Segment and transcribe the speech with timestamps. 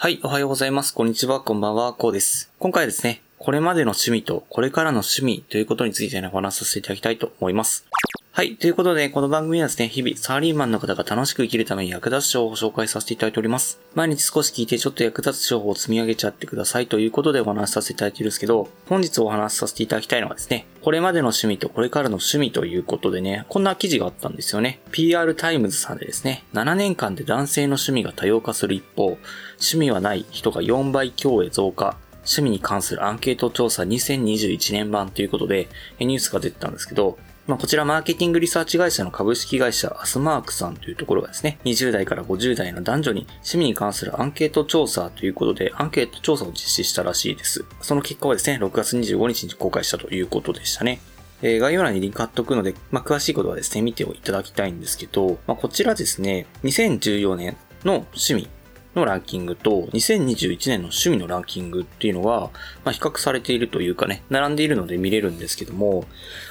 [0.00, 0.94] はい、おはようございます。
[0.94, 2.52] こんにちは、こんばんは、こうです。
[2.60, 7.84] 今回ですね、これまでの趣味とこれからの趣味ということについてね、お話しさせていただきたいと思います。
[8.30, 8.56] はい。
[8.56, 13.80] ということで、この番組はですね、日々、サラリーマンの方が楽しく生きるために役立つ情報を紹介させていただいております。
[13.96, 24.78] 毎日少し聞いてちょっと役立つ情報を積み上げちゃってくださいということでお話しさせていただいているんですけど、本日お話しさせていただきたいのはですね、これまでの趣味とこれからの趣味ということでね、こんな記事があったんですよね。
[24.92, 29.18] PR タイムズさんでですね、7年間で男性の趣味が多様化する一方、
[29.56, 47.64] 趣味はない人が4倍強へ増加、趣味に関するアンケート調査2021年版ということで、ニュースが出てたんですけど、まあ、こちらマーケティングリサーチ会社の株式会社アスマークさんというところがですね、20代から50代の男女に趣味に関するアンケート調査ということで、アンケート調査を実施したらしいです。
[47.80, 51.00] その結果はですね、6月25日に公開したということでしたね。
[51.40, 58.48] えー、概要欄にリンク貼っとくので、まあ、詳しいことはですね、見ていただきたいんですけど、まあ、こちらですね、2014年の趣味
[58.94, 62.50] のランキングと2021年の趣味のランキングっていうのが、
[62.84, 66.06] まあ、比較されているというかね、並んでいるので見れるんですけども、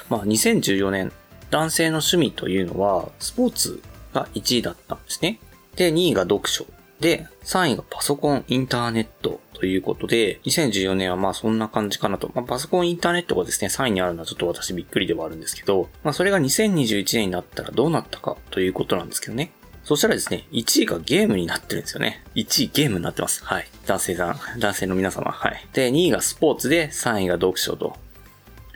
[0.08, 1.12] まあ、2014年、
[1.50, 5.40] 男性の趣味というのは、スポーツが1位だったんですね。
[5.76, 6.66] で、2位が読書。
[7.00, 12.30] で、3位がパソコン、インターネットということで、2014年はまあそんな感じかなと。
[12.34, 19.52] まあパソコン、インターネットがですね、3位にあるのはちょっと私びっくりではあるんですけど、まあそれが2021年になったらどうなったかということなんですけどね。
[19.88, 22.22] そしたらですね、1位がゲームになってるんですよね。
[22.34, 23.42] 1位ゲームになってます。
[23.42, 23.66] はい。
[23.86, 25.32] 男性さん、男性の皆様。
[25.32, 25.66] はい。
[25.72, 27.96] で、2位がスポーツで、3位が読書と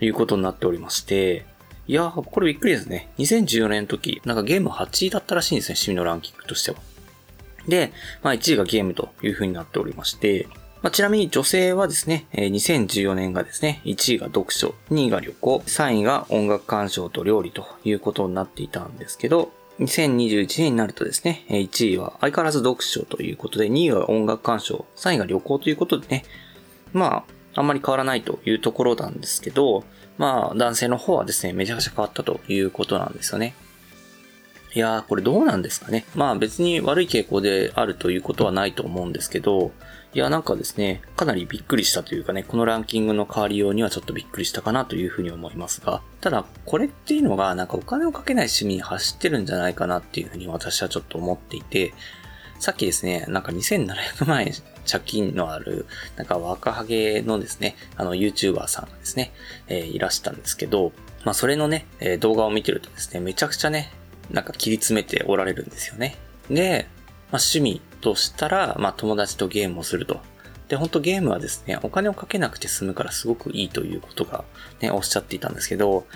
[0.00, 1.44] いうことになっておりまして、
[1.86, 3.10] いやー、これびっくりですね。
[3.18, 6.78] 2014年の時、なんかゲーム8位だったらしいんですね、趣味のランキングとしては。
[7.68, 10.48] で、まあ1位がゲームという風になっておりまして、
[10.80, 26.24] まあ、ちなみに女性はですね、2014年がですね、1位が読書、2位が旅行、3位が音楽鑑賞と料理ということになっていたんですけど、2021年になるとですね、1位は相変わらず読書ということで、2位は音楽鑑賞、3位が旅行ということでね、
[26.92, 29.84] まあ、あんまり変わらないというところなんですけど、
[30.18, 33.54] まあ、男性の方はですね、めちゃくちゃ変わったということなんですよね。
[34.74, 36.06] いやー、これどうなんですかね。
[36.14, 39.72] まあ別に悪い傾向であるということはないと思うんですけど、
[40.14, 51.94] いや、なんかですね、かなりびっくりしたというかね、このランキングの変わりようにはちょっとびっくりしたかなというふうに思いますが、ただ、これっていうのが、なんかお金をかけない趣味に走ってるんじゃないかなっていうふうに私はちょっと思っていて、
[52.58, 54.52] さっきですね、なんか2700万円
[54.90, 59.32] 借金のある、なんか若ハゲのですね、あの YouTuber さんがですね、
[59.66, 60.92] えー、いらしたんですけど、
[61.24, 63.90] まあそれのね、え、動画を見てるとですね、めちゃくちゃね、
[64.32, 66.16] なんか切り詰めておられるんですよね。
[66.50, 66.88] で、
[67.30, 70.20] まあ趣味としたら、まあ友達とゲームをすると。
[70.68, 74.44] で、本当ゲームはですね、お金をかけなくて済むからすごくいいということが
[74.80, 76.06] ね、おっしゃっていたんですけど、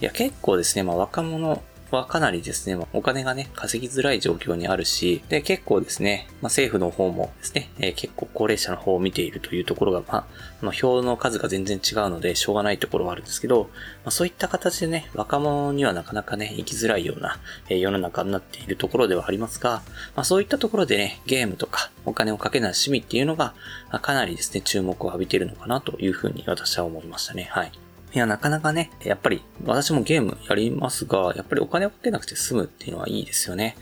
[0.00, 1.62] いや、結構ですね、まあ若者
[1.94, 10.26] はかなりですね、お金がね、稼ぎづらい状況にあるし、で、結構ですね、まあ、政府の方もですね、えー、結構高齢者の方を見ているというところが、まあ、
[10.60, 13.70] あの、票の数が全然違うので、しょうがないところはあるんですけど、
[14.04, 17.38] まあ、そういった形でね、若者にはなかなかね、生きづらいような、
[17.68, 19.82] えー、世の中になっているところではありますが、
[20.16, 23.54] まあ、そういったところでね、ゲームとか、お金をかけない趣味っていうのが、
[23.90, 27.48] まあ、かなりですね、注目を浴びているのかなというふうに私は思いましたね。
[27.50, 27.83] はい。
[28.14, 33.76] いや、なかなかね、やっぱり私もゲームやりますが、やっぱりお金をかけなくて済むっていうのはいいですよね。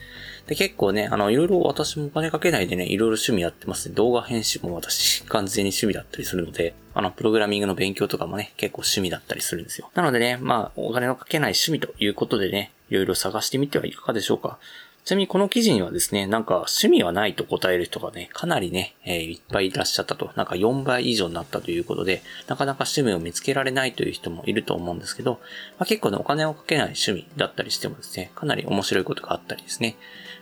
[0.46, 3.94] で、結構ね、あの、いろいろ私もお金かけないでね、いろいろ趣味やってますね。
[3.94, 9.90] 動画編集も私、完全に趣味だったりするので、あの、プログラミングの勉強とかもね、結構趣味だったりするんですよ。
[9.94, 14.58] なのでね、まあ、お金をかけない趣味ということでね、いろいろ探してみてはいかがでしょうか。
[15.04, 20.30] ちなみにこの記事にはですね、なんか趣味はないと答える人がね、かなりね、えー、いっぱいいらっしゃったと。
[20.36, 25.40] なんか4倍以上になったということで、なかなか趣味を見つけられないという人もいると思うんですけど、
[25.78, 29.96] まあ、結構ね、お金をかけない趣味だったりしてもですね、かなり面白いことがあったりですね、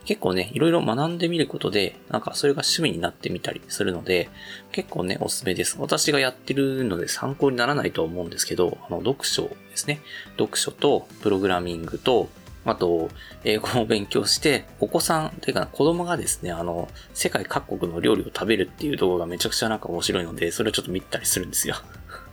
[0.05, 4.29] 結構ね、いろいろ学んでみることで、なんかそれが趣味になってみたりするので、
[4.73, 5.77] 結構ね、おすすめです。
[5.79, 10.01] 私がやってるので参考にならないと思うんですけど、あの、読書ですね。
[10.39, 12.29] 読書と、プログラミングと、
[12.65, 13.09] あと、
[13.45, 21.77] 英語を勉強して、お子さん、というか子供がですね、あの、世界各国の料理を食べるっていう動画がめちゃくちゃなんか面白いので、それをちょっと見たりするんですよ。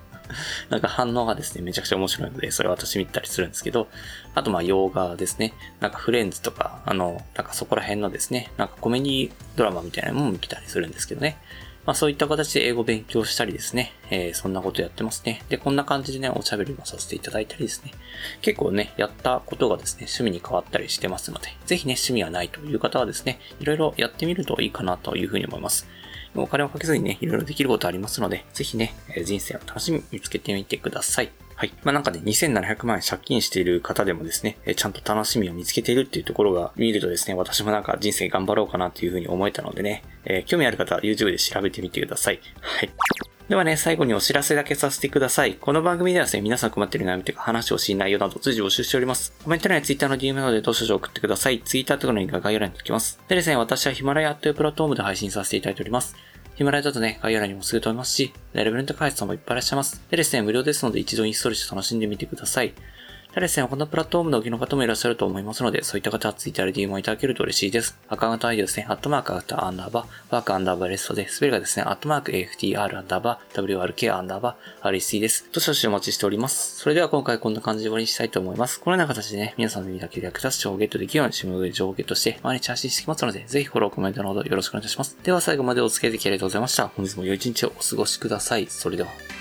[0.69, 3.88] なんか反応がですね、めちゃくちゃ面白いので、それ私見たりするんですけど、
[4.35, 11.38] あとまあ洋画ですね、なんかフレンズとか、あの、なんかそこら辺のですね、なんかコメディドラマみたいなのも見たりするんですけどね。
[11.87, 15.41] まあそういった形で英語勉強したりですね、えー、そんなことやってますね。
[15.47, 17.93] で、こんな感じでね、おしゃべりもさせていただいたりですね、
[18.41, 25.87] 結構ね、やったことがですね、趣味に変わったりしてますので、ぜひね、趣味はないという方はですね、いろいろやってみるといいかなというふうに思います。
[26.35, 28.93] お金をかけずにね、いろいろできることありますので、ぜひね、
[29.23, 31.46] 人生の楽しみ見つけてみてください。
[31.57, 31.74] はい。
[31.83, 42.39] まあ、なんかね、2700万円借金している方でもですね、えちゃんと楽しみを見つけているっていうところが見るとですね、私もなんか人生頑張ろうかなっていうふうに思えたのでね、えー、興味ある方は YouTube で調べてみてください。
[42.62, 42.92] はい。
[43.50, 45.56] ではね、最後にお知らせだけさせてください。
[45.56, 49.33] この番組ではですね、皆さん困っている悩みとか話をしない内容など随時募集しております。
[49.44, 51.62] コメント欄や Twitter の DM などでどしどし送ってください。
[51.62, 53.19] Twitter とかのリンクが概要欄に書きます。
[53.27, 56.15] でですね、私はヒマラヤというプラットフォームで配信させていただいております。
[56.57, 60.01] ヒマラヤだとね、概要欄にもすぐ飛びますし、レベルの高い人もいっぱいいらっしゃいます。
[60.09, 62.74] でですね、無料ですので一度インストールして楽しんでみてください。
[63.37, 67.95] ただですね、このプラットフォームのおの方もいらっしゃると思いますので、そういった方はツイッターで DM をいただけると嬉しいです。
[68.09, 75.47] アカウント ID ですね、アットマークアウターアンダーバー、ワークアンダーバーレストで、スペルがですね、アットマーク AFTR アンダーバー、WRK アンダーバー、REC です。
[75.51, 76.79] どしどしお待ちしております。
[76.79, 78.79] それでは今回こんな感じで終わりにしたいと思います。
[78.79, 85.15] このような形でね、皆さんの耳だけで役立つ情報をゲットできるように、シム上情報をゲットして、毎日発信していきますので、ぜひフォロー、コメントのほどよろしくお願いいたします。
[85.21, 86.87] では最後までお付き合いできありがとうございました。
[86.87, 88.65] 本日も良い一日をお過ごしください。
[88.65, 89.36] それでは。